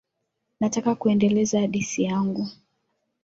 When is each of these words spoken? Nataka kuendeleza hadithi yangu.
Nataka 0.59 0.95
kuendeleza 0.95 1.59
hadithi 1.61 2.03
yangu. 2.03 2.47